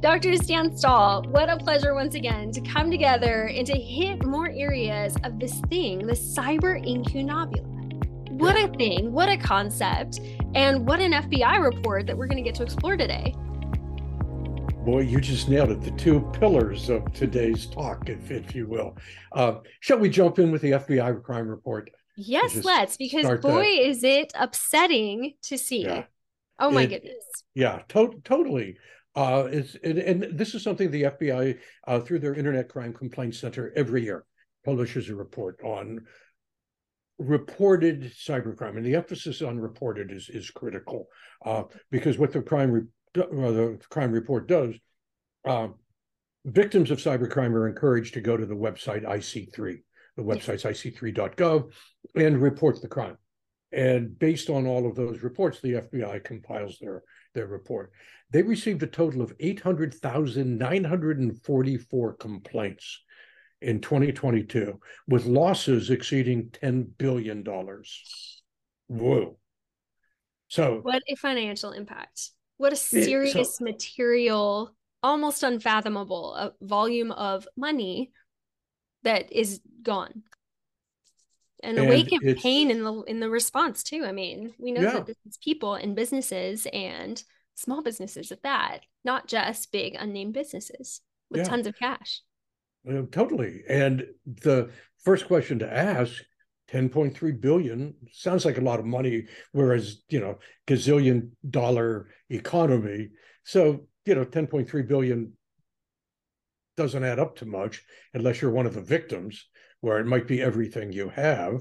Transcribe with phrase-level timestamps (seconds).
[0.00, 0.34] Dr.
[0.36, 5.14] Stan Stahl, what a pleasure once again to come together and to hit more areas
[5.24, 7.66] of this thing, the cyber incunabula.
[8.30, 10.20] What a thing, what a concept,
[10.54, 13.34] and what an FBI report that we're going to get to explore today.
[14.86, 15.82] Boy, you just nailed it.
[15.82, 18.96] The two pillars of today's talk, if, if you will.
[19.32, 21.90] Uh, shall we jump in with the FBI crime report?
[22.16, 23.88] Yes, let's, because boy, that.
[23.88, 25.82] is it upsetting to see.
[25.82, 26.04] Yeah.
[26.58, 27.24] Oh my it, goodness.
[27.54, 28.78] Yeah, to- totally.
[29.16, 33.34] Uh, it's, and, and, this is something the FBI, uh, through their Internet Crime Complaint
[33.34, 34.24] Center, every year
[34.64, 36.00] publishes a report on
[37.18, 41.06] reported cybercrime, and the emphasis on reported is is critical
[41.44, 42.82] uh, because what the crime re-
[43.14, 44.74] the crime report does,
[45.44, 45.68] uh,
[46.44, 49.82] victims of cybercrime are encouraged to go to the website IC3.
[50.16, 51.72] The website's ic3.gov
[52.14, 53.16] and report the crime.
[53.72, 57.02] And based on all of those reports, the FBI compiles their
[57.34, 57.92] their report.
[58.30, 63.00] They received a total of 800,944 complaints
[63.60, 67.44] in 2022, with losses exceeding $10 billion.
[68.88, 69.36] Whoa.
[70.48, 72.30] So, what a financial impact.
[72.56, 78.12] What a serious it, so, material, almost unfathomable volume of money
[79.02, 80.22] that is gone.
[81.62, 84.04] And awaken pain in the in the response too.
[84.06, 84.92] I mean, we know yeah.
[84.94, 87.22] that this is people and businesses and
[87.54, 91.00] small businesses at that, not just big unnamed businesses
[91.30, 91.44] with yeah.
[91.44, 92.22] tons of cash.
[92.88, 93.62] Uh, totally.
[93.68, 94.70] And the
[95.04, 96.22] first question to ask
[96.72, 103.10] 10.3 billion sounds like a lot of money, whereas, you know, gazillion dollar economy.
[103.44, 105.32] So, you know, 10.3 billion
[106.76, 107.82] doesn't add up to much
[108.14, 109.46] unless you're one of the victims,
[109.80, 111.60] where it might be everything you have.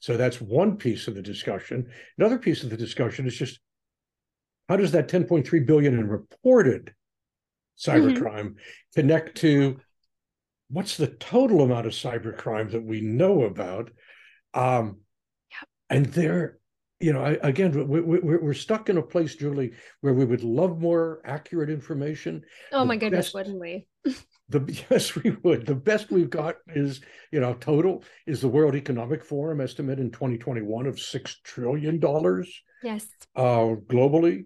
[0.00, 1.90] So that's one piece of the discussion.
[2.18, 3.60] Another piece of the discussion is just
[4.68, 6.94] how does that 10.3 billion in reported
[7.78, 8.94] cybercrime mm-hmm.
[8.94, 9.80] connect to
[10.70, 13.90] what's the total amount of cybercrime that we know about?
[14.54, 15.00] Um,
[15.50, 15.68] yep.
[15.90, 16.59] And there,
[17.00, 19.72] you know, I, again, we, we, we're stuck in a place, Julie,
[20.02, 22.44] where we would love more accurate information.
[22.72, 23.86] Oh my goodness, best, wouldn't we?
[24.50, 25.64] the yes, we would.
[25.64, 27.00] The best we've got is,
[27.32, 32.62] you know, total is the World Economic Forum estimate in 2021 of six trillion dollars.
[32.82, 33.06] Yes.
[33.34, 34.44] Uh, globally,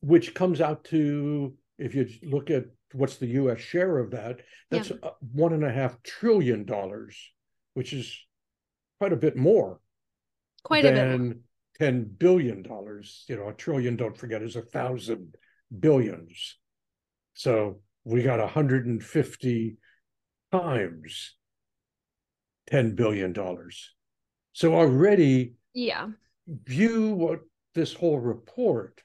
[0.00, 3.60] which comes out to, if you look at what's the U.S.
[3.60, 4.40] share of that,
[4.70, 5.10] that's yeah.
[5.32, 7.16] one and a half trillion dollars,
[7.74, 8.12] which is
[8.98, 9.78] quite a bit more.
[10.64, 11.36] Quite a bit.
[11.78, 13.24] Ten billion dollars.
[13.28, 13.96] You know, a trillion.
[13.96, 15.36] Don't forget is a thousand
[15.78, 16.58] billions.
[17.34, 19.76] So we got 150
[20.50, 21.34] times
[22.68, 23.94] 10 billion dollars.
[24.52, 26.08] So already, yeah,
[26.46, 27.40] view what
[27.74, 29.02] this whole report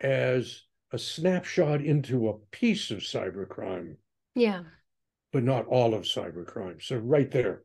[0.00, 0.62] as
[0.92, 3.96] a snapshot into a piece of cybercrime.
[4.34, 4.62] Yeah.
[5.32, 6.82] But not all of cybercrime.
[6.82, 7.62] So right there,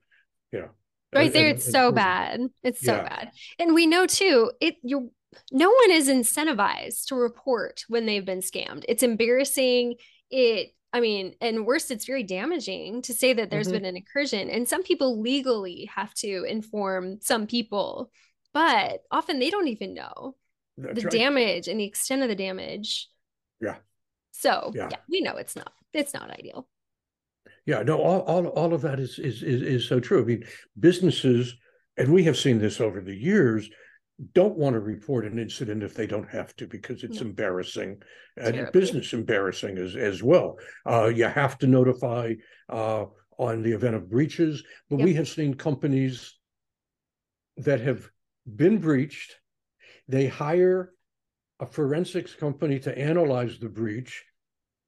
[0.51, 0.67] yeah.
[1.15, 2.41] Right there, it's so bad.
[2.63, 3.09] It's so yeah.
[3.09, 3.31] bad.
[3.59, 5.11] And we know too, it you
[5.51, 8.85] no one is incentivized to report when they've been scammed.
[8.87, 9.95] It's embarrassing.
[10.29, 13.73] It I mean, and worse, it's very damaging to say that there's mm-hmm.
[13.73, 14.49] been an incursion.
[14.49, 18.11] And some people legally have to inform some people,
[18.53, 20.35] but often they don't even know.
[20.77, 21.11] That's the right.
[21.11, 23.09] damage and the extent of the damage.
[23.61, 23.75] Yeah.
[24.31, 24.89] So yeah.
[24.91, 26.67] yeah, we know it's not it's not ideal.
[27.65, 30.21] Yeah, no, all all, all of that is, is is is so true.
[30.21, 30.43] I mean,
[30.79, 31.55] businesses,
[31.97, 33.69] and we have seen this over the years,
[34.33, 37.27] don't want to report an incident if they don't have to because it's no.
[37.27, 38.01] embarrassing
[38.37, 40.57] and business embarrassing as as well.
[40.85, 42.33] Uh, you have to notify
[42.69, 43.05] uh,
[43.39, 45.05] on the event of breaches, but yep.
[45.05, 46.37] we have seen companies
[47.57, 48.09] that have
[48.45, 49.35] been breached
[50.07, 50.91] they hire
[51.59, 54.23] a forensics company to analyze the breach.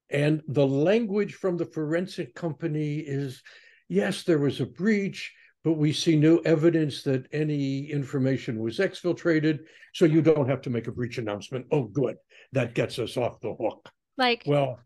[0.09, 3.41] And the language from the forensic company is
[3.89, 9.59] yes, there was a breach, but we see no evidence that any information was exfiltrated.
[9.93, 11.65] So you don't have to make a breach announcement.
[11.71, 12.17] Oh, good.
[12.53, 13.89] That gets us off the hook.
[14.17, 14.79] Like, well,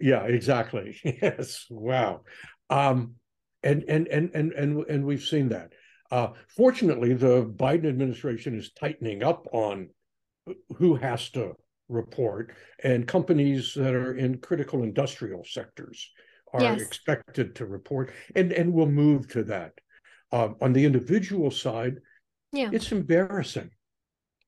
[0.00, 0.98] yeah, exactly.
[1.04, 1.66] yes.
[1.70, 2.22] Wow.
[2.68, 3.14] Um,
[3.62, 5.72] and and and and and and we've seen that.
[6.10, 9.88] Uh, fortunately, the Biden administration is tightening up on
[10.76, 11.54] who has to
[11.88, 16.10] report, and companies that are in critical industrial sectors
[16.52, 16.80] are yes.
[16.80, 19.72] expected to report, and and we'll move to that.
[20.30, 21.96] Uh, on the individual side,
[22.52, 23.70] yeah, it's embarrassing.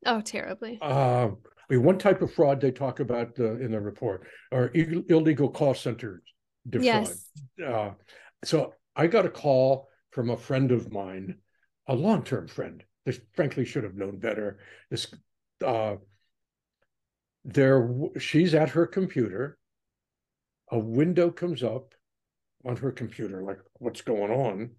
[0.07, 0.79] Oh, terribly.
[0.83, 4.71] Uh, I mean, one type of fraud they talk about uh, in the report are
[4.75, 6.23] Ill- illegal call centers
[6.69, 6.85] defraud.
[6.85, 7.31] Yes.
[7.65, 7.91] Uh,
[8.45, 11.37] so I got a call from a friend of mine
[11.87, 12.83] a long-term friend.
[13.05, 14.59] This frankly should have known better.
[14.91, 15.13] This
[15.65, 15.97] uh,
[17.45, 17.89] there
[18.19, 19.59] she's at her computer
[20.71, 21.95] a window comes up
[22.65, 24.71] on her computer, like what's going on?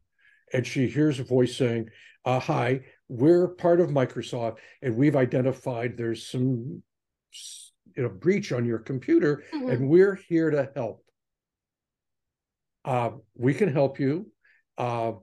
[0.54, 1.90] And she hears a voice saying,
[2.26, 6.82] uh, Hi, we're part of Microsoft, and we've identified there's some
[7.96, 9.70] you know breach on your computer, mm-hmm.
[9.70, 11.04] and we're here to help.
[12.84, 14.32] Uh, we can help you.
[14.78, 15.14] Uh,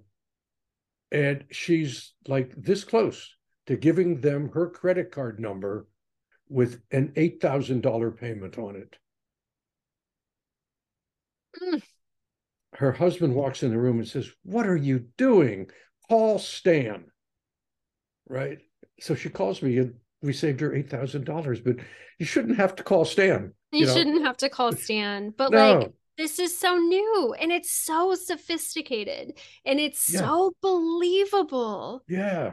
[1.11, 3.35] and she's like this close
[3.67, 5.87] to giving them her credit card number
[6.53, 8.97] with an $8,000 payment on it.
[11.61, 11.83] Mm.
[12.75, 15.71] Her husband walks in the room and says, What are you doing?
[16.09, 17.07] Call Stan.
[18.29, 18.59] Right.
[19.01, 21.77] So she calls me and we saved her $8,000, but
[22.19, 23.53] you shouldn't have to call Stan.
[23.73, 23.95] You, you know?
[23.95, 25.35] shouldn't have to call Stan.
[25.37, 25.79] But no.
[25.79, 30.21] like, this is so new and it's so sophisticated and it's yeah.
[30.21, 32.05] so believable.
[32.09, 32.53] Yeah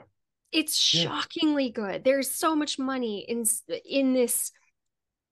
[0.51, 1.71] it's shockingly yeah.
[1.71, 3.45] good there's so much money in
[3.85, 4.51] in this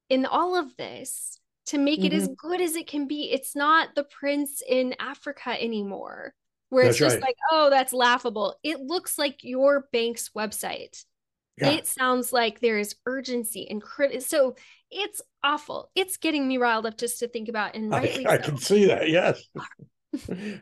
[0.09, 2.07] in all of this to make mm-hmm.
[2.07, 2.47] it as mm-hmm.
[2.47, 6.33] good as it can be it's not the prince in africa anymore
[6.69, 7.23] where that's it's just right.
[7.23, 11.03] like oh that's laughable it looks like your bank's website
[11.57, 11.71] yeah.
[11.71, 14.55] it sounds like there is urgency and crit so
[14.91, 18.37] it's awful it's getting me riled up just to think about and rightly I, I
[18.37, 19.41] can see that yes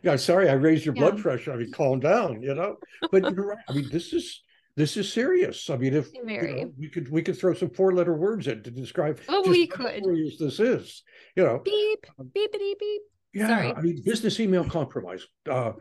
[0.03, 1.01] yeah sorry i raised your yeah.
[1.01, 2.77] blood pressure i mean calm down you know
[3.11, 4.41] but you're right i mean this is
[4.77, 5.69] this is serious.
[5.69, 8.61] I mean, if you know, we could we could throw some four letter words in
[8.63, 11.03] to describe oh we could how serious this is.
[11.35, 13.01] You know, beep beepity beep.
[13.33, 13.73] Yeah, Sorry.
[13.73, 15.25] I mean, business email compromise.
[15.49, 15.73] Uh,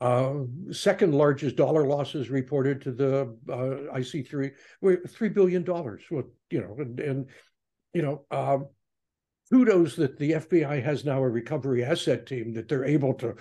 [0.00, 0.34] uh,
[0.70, 4.52] second largest dollar losses reported to the uh, IC3,
[5.08, 6.02] three billion dollars.
[6.08, 7.26] What you know, and, and
[7.92, 8.68] you know, um,
[9.50, 13.34] kudos that the FBI has now a recovery asset team that they're able to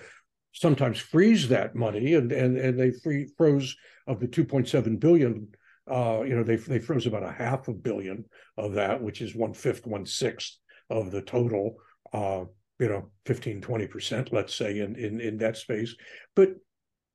[0.54, 3.75] sometimes freeze that money, and and and they free, froze
[4.07, 5.48] of the 2.7 billion.
[5.89, 8.25] Uh, you know, they they froze about a half a billion
[8.57, 10.57] of that, which is one fifth, one sixth
[10.89, 11.75] of the total.
[12.13, 12.45] Uh,
[12.80, 15.95] you know, 15, 20 percent, let's say, in in in that space.
[16.36, 16.56] But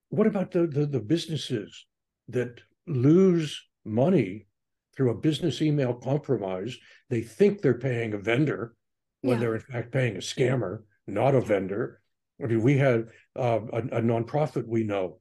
[0.09, 1.87] what about the the, the businesses
[2.29, 4.47] that lose money
[4.97, 6.77] through a business email compromise?
[7.11, 8.75] They think they're paying a vendor
[9.23, 9.41] when yeah.
[9.41, 12.01] they're in fact paying a scammer, not a vendor.
[12.43, 15.19] I mean, we had uh, a, a nonprofit we know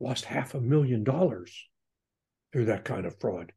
[0.00, 1.52] lost half a million dollars
[2.52, 3.52] through that kind of fraud.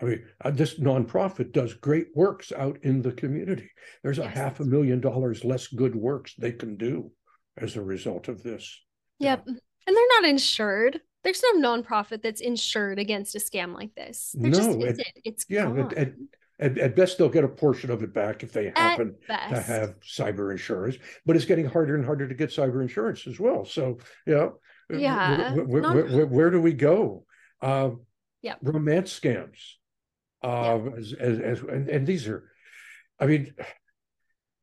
[0.00, 3.70] I mean, uh, this nonprofit does great works out in the community.
[4.02, 7.12] There's a half a million dollars less good works they can do
[7.56, 8.80] as a result of this.
[9.18, 9.44] Yep.
[9.46, 9.54] Yeah.
[9.86, 11.00] And they're not insured.
[11.22, 14.34] There's no nonprofit that's insured against a scam like this.
[14.38, 15.06] There no, just isn't.
[15.24, 16.12] It's yeah, at, at,
[16.60, 19.94] at, at, best they'll get a portion of it back if they happen to have
[20.00, 20.96] cyber insurance.
[21.26, 23.64] But it's getting harder and harder to get cyber insurance as well.
[23.64, 24.50] So yeah,
[24.98, 27.24] yeah where, where, non- where, where do we go
[27.62, 27.90] uh,
[28.42, 29.74] yeah romance scams
[30.42, 30.96] uh, yeah.
[30.96, 32.50] as, as, as and, and these are
[33.18, 33.52] i mean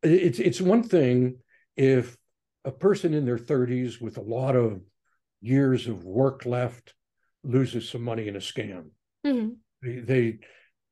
[0.03, 1.37] it's it's one thing
[1.75, 2.17] if
[2.65, 4.81] a person in their 30s with a lot of
[5.41, 6.93] years of work left
[7.43, 8.89] loses some money in a scam
[9.25, 9.49] mm-hmm.
[9.81, 10.39] they, they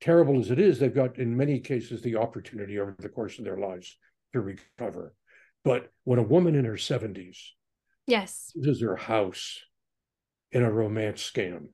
[0.06, 3.44] terrible as it is they've got in many cases the opportunity over the course of
[3.44, 3.98] their lives
[4.31, 5.13] to recover
[5.63, 7.38] but when a woman in her 70s
[8.07, 8.52] Yes.
[8.56, 9.60] Is her house
[10.52, 11.69] in a romance scam,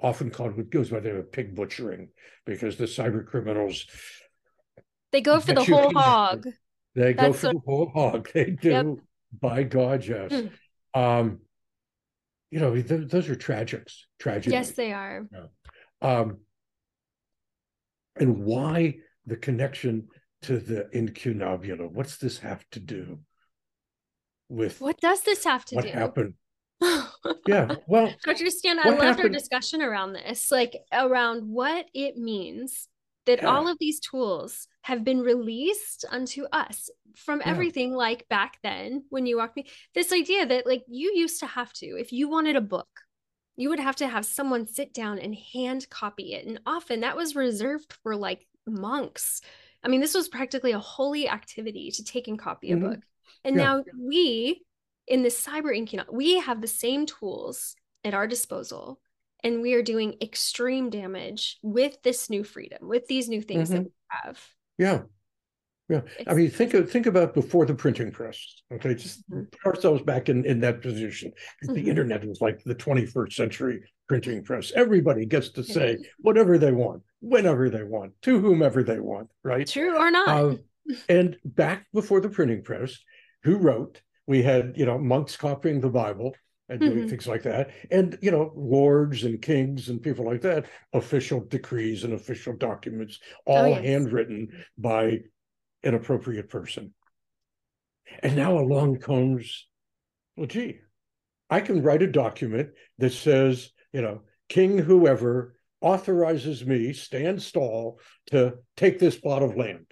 [0.00, 2.08] often called what goes by the name of pig butchering,
[2.44, 3.86] because the cyber criminals
[5.12, 6.46] they go for the whole hog.
[6.94, 8.28] They That's go for the whole hog.
[8.34, 8.70] They do.
[8.70, 8.86] Yep.
[9.40, 10.32] By God, yes.
[10.32, 10.50] Mm.
[10.94, 11.40] Um,
[12.50, 14.04] you know, th- those are tragics.
[14.18, 14.52] Tragic.
[14.52, 15.26] Yes, they are.
[15.30, 15.46] Yeah.
[16.00, 16.38] Um,
[18.20, 18.96] and why
[19.26, 20.08] the connection
[20.42, 21.88] to the incunabula?
[21.88, 23.20] What's this have to do
[24.48, 25.88] with what does this have to what do?
[25.88, 26.34] What happened?
[27.46, 28.50] yeah, well, Dr.
[28.50, 29.24] Stan, I loved happened?
[29.24, 32.88] our discussion around this, like around what it means
[33.28, 33.48] that yeah.
[33.48, 37.50] all of these tools have been released unto us from yeah.
[37.50, 41.46] everything like back then when you walked me this idea that like you used to
[41.46, 42.88] have to if you wanted a book
[43.58, 47.16] you would have to have someone sit down and hand copy it and often that
[47.16, 49.40] was reserved for like monks
[49.84, 52.84] i mean this was practically a holy activity to take and copy mm-hmm.
[52.84, 53.00] a book
[53.44, 53.64] and yeah.
[53.64, 54.62] now we
[55.08, 57.74] in the cyber incunabula, we have the same tools
[58.04, 59.00] at our disposal
[59.42, 63.84] and we are doing extreme damage with this new freedom, with these new things mm-hmm.
[63.84, 64.48] that we have.
[64.78, 65.02] Yeah.
[65.88, 66.02] Yeah.
[66.18, 68.38] It's, I mean, think of, think about before the printing press.
[68.72, 68.94] Okay.
[68.94, 69.44] Just mm-hmm.
[69.62, 71.32] put ourselves back in, in that position.
[71.64, 71.74] Mm-hmm.
[71.74, 74.72] The internet is like the 21st century printing press.
[74.74, 79.66] Everybody gets to say whatever they want, whenever they want, to whomever they want, right?
[79.66, 80.28] True or not.
[80.28, 80.56] Uh,
[81.08, 82.96] and back before the printing press,
[83.44, 84.00] who wrote.
[84.26, 86.34] We had, you know, monks copying the Bible
[86.68, 87.08] and doing mm-hmm.
[87.08, 87.70] things like that.
[87.90, 93.20] And, you know, lords and kings and people like that, official decrees and official documents,
[93.46, 93.84] oh, all oh, yes.
[93.84, 95.20] handwritten by
[95.82, 96.94] an appropriate person.
[98.22, 99.66] And now along comes,
[100.36, 100.80] well, gee,
[101.50, 108.00] I can write a document that says, you know, King whoever authorizes me, Stan Stahl,
[108.26, 109.86] to take this plot of land.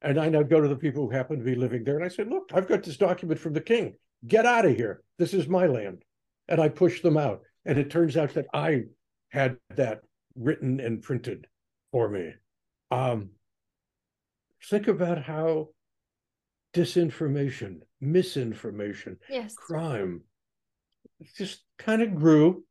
[0.00, 2.08] And I now go to the people who happen to be living there and I
[2.08, 3.94] say, look, I've got this document from the king.
[4.26, 5.02] Get out of here.
[5.18, 6.04] This is my land.
[6.48, 7.42] And I push them out.
[7.64, 8.84] And it turns out that I
[9.30, 10.00] had that
[10.36, 11.46] written and printed
[11.92, 12.32] for me.
[12.90, 13.30] Um,
[14.62, 15.68] think about how
[16.74, 19.54] disinformation, misinformation, yes.
[19.54, 20.22] crime
[21.36, 22.64] just kind of grew.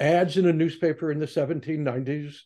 [0.00, 2.36] Ads in a newspaper in the 1790s,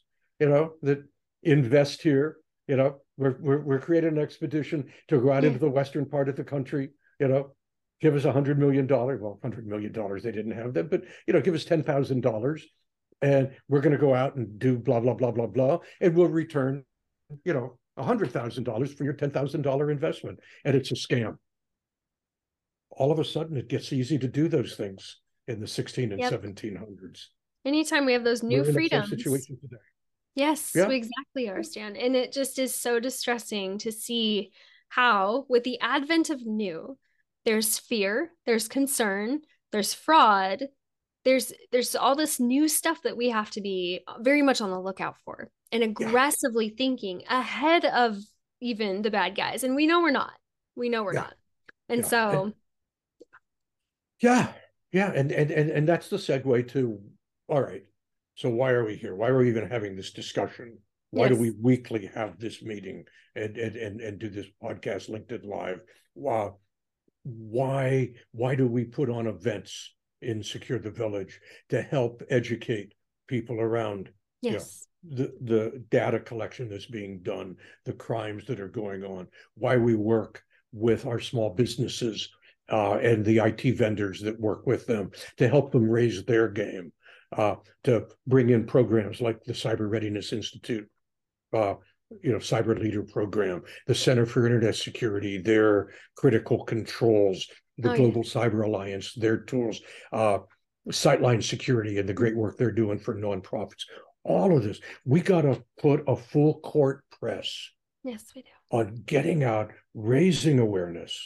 [0.40, 1.04] you know, that
[1.42, 5.48] invest here, you know, we're, we're, we're creating an expedition to go out yeah.
[5.48, 7.54] into the western part of the country, you know,
[8.00, 9.20] give us a hundred million dollars.
[9.20, 12.22] Well, hundred million dollars, they didn't have that, but you know, give us ten thousand
[12.22, 12.66] dollars
[13.22, 16.28] and we're going to go out and do blah blah blah blah blah and we'll
[16.28, 16.84] return
[17.44, 21.37] you know $100000 for your $10000 investment and it's a scam.
[22.90, 26.20] All of a sudden it gets easy to do those things in the 16 and
[26.20, 26.32] yep.
[26.32, 27.26] 1700s
[27.64, 29.11] anytime we have those new freedoms.
[29.11, 29.82] situation today.
[30.34, 30.88] Yes yeah.
[30.88, 31.96] we exactly are stan.
[31.96, 34.52] And it just is so distressing to see
[34.88, 36.99] how with the advent of new
[37.44, 39.40] there's fear there's concern
[39.72, 40.68] there's fraud
[41.24, 44.80] there's there's all this new stuff that we have to be very much on the
[44.80, 46.74] lookout for and aggressively yeah.
[46.76, 48.18] thinking ahead of
[48.60, 50.32] even the bad guys and we know we're not
[50.76, 51.20] we know we're yeah.
[51.20, 51.34] not
[51.88, 52.06] and yeah.
[52.06, 52.54] so and,
[54.20, 54.52] yeah
[54.92, 56.98] yeah and, and and and that's the segue to
[57.48, 57.84] all right
[58.34, 60.78] so why are we here why are we even having this discussion
[61.10, 61.34] why yes.
[61.34, 63.04] do we weekly have this meeting
[63.36, 65.80] and and and, and do this podcast linkedin live
[66.28, 66.50] uh,
[67.24, 72.94] why why do we put on events in Secure the Village to help educate
[73.26, 74.10] people around
[74.40, 74.52] yes.
[74.52, 79.26] You know, the, the data collection that's being done, the crimes that are going on,
[79.54, 82.28] why we work with our small businesses
[82.70, 86.92] uh, and the IT vendors that work with them to help them raise their game,
[87.36, 90.88] uh, to bring in programs like the Cyber Readiness Institute,
[91.52, 91.74] uh,
[92.22, 97.46] you know, Cyber Leader Program, the Center for Internet Security, their critical controls,
[97.78, 98.30] the oh, Global yeah.
[98.30, 99.80] Cyber Alliance, their tools,
[100.12, 100.38] uh,
[100.88, 103.84] Sightline Security, and the great work they're doing for nonprofits.
[104.24, 107.70] All of this, we got to put a full court press.
[108.04, 108.48] Yes, we do.
[108.70, 111.20] On getting out, raising awareness,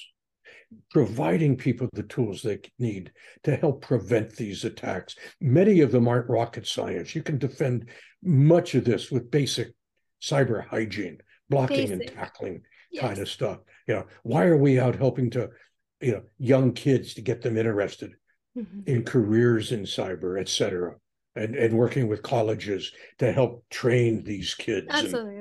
[0.90, 3.12] providing people the tools they need
[3.44, 5.14] to help prevent these attacks.
[5.40, 7.14] Many of them aren't rocket science.
[7.14, 7.88] You can defend
[8.22, 9.72] much of this with basic
[10.20, 12.00] cyber hygiene, blocking basic.
[12.00, 13.02] and tackling yes.
[13.02, 13.58] kind of stuff.
[13.86, 15.50] You know, why are we out helping to
[16.00, 18.12] you know young kids to get them interested
[18.56, 18.80] mm-hmm.
[18.86, 20.94] in careers in cyber et cetera
[21.34, 24.86] and, and working with colleges to help train these kids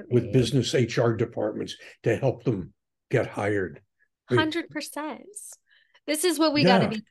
[0.09, 2.73] with business hr departments to help them
[3.11, 3.81] get hired
[4.31, 5.19] 100%
[6.07, 6.79] this is what we yeah.
[6.79, 7.03] got to be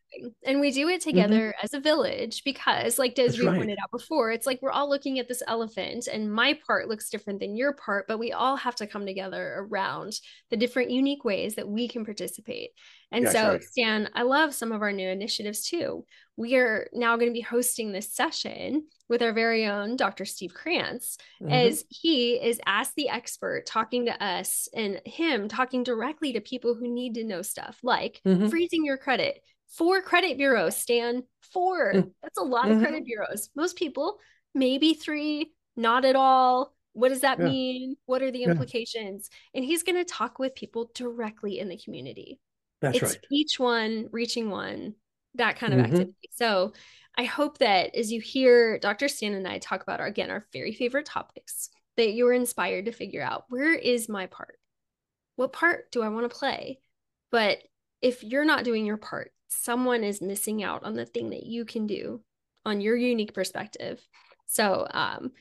[0.44, 1.10] And we do it mm-hmm.
[1.10, 1.64] together mm-hmm.
[1.64, 3.56] as a village because, like Desiree right.
[3.56, 7.10] pointed out before, it's like we're all looking at this elephant, and my part looks
[7.10, 10.18] different than your part, but we all have to come together around
[10.50, 12.70] the different unique ways that we can participate.
[13.12, 13.62] And so, right.
[13.62, 16.04] Stan, I love some of our new initiatives too.
[16.36, 20.24] We are now going to be hosting this session with our very own Dr.
[20.24, 21.52] Steve Krantz, mm-hmm.
[21.52, 26.74] as he is as the expert talking to us and him talking directly to people
[26.74, 28.48] who need to know stuff like mm-hmm.
[28.48, 29.40] freezing your credit.
[29.68, 31.24] Four credit bureaus, Stan.
[31.52, 32.08] 4 mm-hmm.
[32.22, 33.50] That's a lot of credit bureaus.
[33.54, 34.18] Most people,
[34.54, 36.74] maybe three, not at all.
[36.92, 37.46] What does that yeah.
[37.46, 37.96] mean?
[38.06, 39.28] What are the implications?
[39.30, 39.58] Yeah.
[39.58, 42.40] And he's going to talk with people directly in the community.
[42.80, 43.26] That's it's right.
[43.30, 44.94] Each one reaching one,
[45.34, 45.92] that kind of mm-hmm.
[45.92, 46.30] activity.
[46.32, 46.72] So
[47.16, 49.08] I hope that as you hear Dr.
[49.08, 52.86] Stan and I talk about our, again, our very favorite topics, that you are inspired
[52.86, 54.58] to figure out where is my part?
[55.36, 56.80] What part do I want to play?
[57.30, 57.58] But
[58.02, 61.64] if you're not doing your part, someone is missing out on the thing that you
[61.64, 62.20] can do
[62.64, 64.00] on your unique perspective.
[64.46, 65.32] So, um,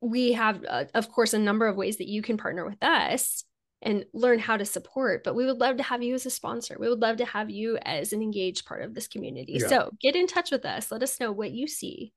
[0.00, 3.44] we have, uh, of course, a number of ways that you can partner with us
[3.80, 5.24] and learn how to support.
[5.24, 6.76] But we would love to have you as a sponsor.
[6.78, 9.58] We would love to have you as an engaged part of this community.
[9.60, 9.68] Yeah.
[9.68, 10.90] So get in touch with us.
[10.90, 12.12] Let us know what you see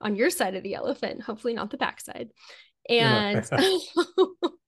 [0.00, 2.30] on your side of the elephant, hopefully not the backside.
[2.88, 3.48] And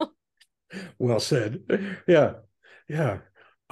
[0.98, 1.60] well said.
[2.06, 2.34] Yeah.
[2.88, 3.18] Yeah.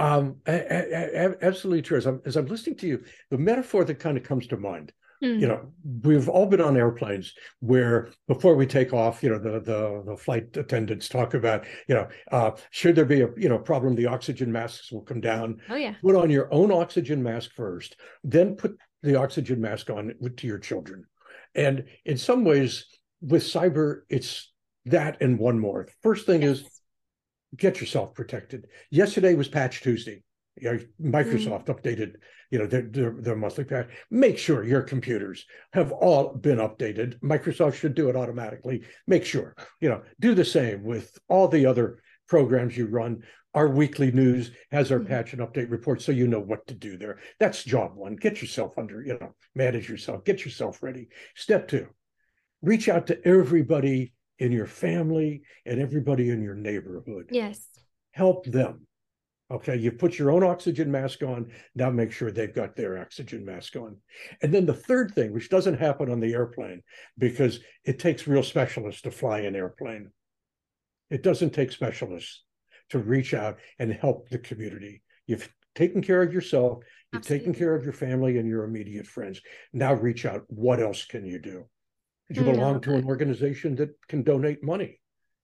[0.03, 1.99] Um, absolutely true.
[1.99, 4.93] As I'm, as I'm listening to you, the metaphor that kind of comes to mind.
[5.39, 9.61] You know, we've all been on airplanes where before we take off, you know, the
[9.61, 13.59] the, the flight attendants talk about, you know, uh, should there be a you know
[13.59, 15.61] problem, the oxygen masks will come down.
[15.69, 15.95] Oh yeah.
[16.03, 17.95] Put on your own oxygen mask first,
[18.25, 21.05] then put the oxygen mask on to your children.
[21.55, 22.87] And in some ways,
[23.21, 24.51] with cyber, it's
[24.87, 25.87] that and one more.
[26.03, 26.59] First thing yes.
[26.59, 26.82] is
[27.57, 28.67] get yourself protected.
[28.91, 30.23] Yesterday was Patch Tuesday.
[30.61, 31.71] Microsoft mm-hmm.
[31.71, 32.17] updated,
[32.51, 33.89] you know, their, their, their monthly patch.
[34.11, 37.19] Make sure your computers have all been updated.
[37.21, 38.83] Microsoft should do it automatically.
[39.07, 43.23] Make sure, you know, do the same with all the other programs you run.
[43.55, 45.09] Our weekly news has our mm-hmm.
[45.09, 47.19] patch and update report, so you know what to do there.
[47.41, 48.17] That's job one.
[48.17, 51.09] Get yourself under, you know, manage yourself, get yourself ready.
[51.35, 51.89] Step two,
[52.61, 57.29] reach out to everybody in your family and everybody in your neighborhood.
[57.31, 57.69] Yes.
[58.11, 58.89] Help them.
[59.53, 61.53] Okay, you put your own oxygen mask on.
[61.77, 63.99] Now make sure they've got their oxygen mask on.
[64.43, 66.83] And then the third thing, which doesn't happen on the airplane
[67.19, 70.11] because it takes real specialists to fly an airplane.
[71.09, 72.43] It doesn't take specialists
[72.91, 75.03] to reach out and help the community.
[75.29, 76.79] You've taken care of yourself,
[77.13, 77.47] you've Absolutely.
[77.47, 79.41] taken care of your family and your immediate friends.
[79.73, 80.43] Now reach out.
[80.49, 81.67] What else can you do?
[82.37, 85.01] You belong to an organization that can donate money.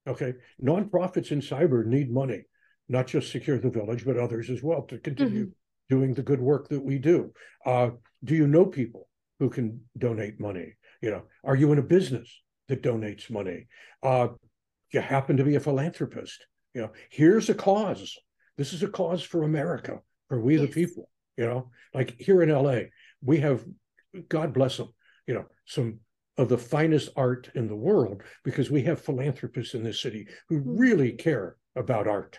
[0.07, 0.35] Okay.
[0.63, 2.45] Nonprofits in cyber need money
[2.89, 5.95] not just Secure the Village, but others as well to continue mm-hmm.
[5.95, 7.33] doing the good work that we do.
[7.65, 7.91] Uh,
[8.25, 10.75] do you know people who can donate money?
[11.03, 12.29] You know, are you in a business
[12.69, 13.69] that donates money?
[14.03, 14.29] Uh,
[14.93, 16.47] you happen to be a philanthropist.
[16.75, 18.17] You know, here's a cause.
[18.57, 20.63] This is a cause for America, for we yes.
[20.63, 21.09] the people.
[21.37, 22.89] You know, like here in LA,
[23.23, 23.65] we have,
[24.29, 24.89] God bless them,
[25.27, 26.01] you know, some
[26.39, 30.61] of the finest art in the world because we have philanthropists in this city who
[30.61, 30.79] mm-hmm.
[30.79, 32.39] really care about art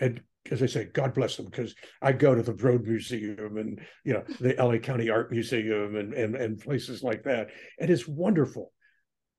[0.00, 3.80] and as I say, God bless them, because I go to the Broad Museum and
[4.04, 8.08] you know the LA County Art Museum and and and places like that, and it's
[8.08, 8.72] wonderful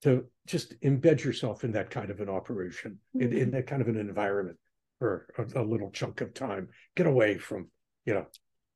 [0.04, 3.22] to just embed yourself in that kind of an operation, mm-hmm.
[3.22, 3.56] in, in mm-hmm.
[3.56, 4.58] that kind of an environment
[5.00, 6.70] for a, a, little chunk of time.
[6.96, 7.70] Get away from
[8.06, 8.28] you know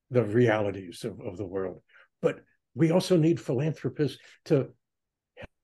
[0.10, 1.82] the realities of, of the world,
[2.22, 2.40] but
[2.74, 4.70] we also need philanthropists to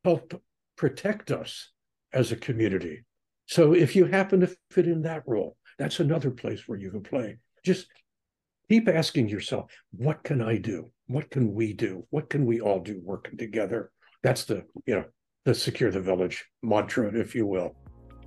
[0.04, 0.42] help
[0.78, 1.72] protect us
[2.14, 3.06] as a community.
[3.46, 7.04] So if you happen to fit in that role, that's another place where you can
[7.04, 7.38] play.
[7.64, 7.88] Just
[8.70, 10.92] keep asking yourself, what can I do?
[11.08, 12.06] What can we do?
[12.10, 13.92] What can we all do working together?
[14.24, 15.06] That's the, you know,
[15.46, 17.76] the secure the village mantra, if you will.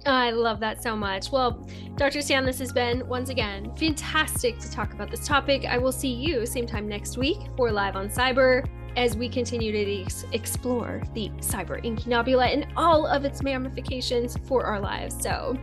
[0.07, 1.33] I love that so much.
[1.33, 2.21] Well, Dr.
[2.21, 5.65] Stan, this has been once again fantastic to talk about this topic.
[5.65, 9.73] I will see you same time next week for Live on Cyber as we continue
[9.73, 15.17] to ex- explore the cyber incunabula and all of its ramifications for our lives.
[15.21, 15.59] So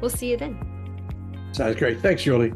[0.00, 0.58] we'll see you then.
[1.52, 2.00] Sounds great.
[2.00, 2.52] Thanks, Julie.